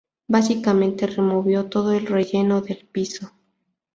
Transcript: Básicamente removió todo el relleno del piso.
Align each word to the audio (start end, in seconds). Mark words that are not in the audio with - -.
Básicamente 0.27 1.05
removió 1.05 1.69
todo 1.69 1.91
el 1.93 2.07
relleno 2.07 2.61
del 2.61 2.87
piso. 2.91 3.33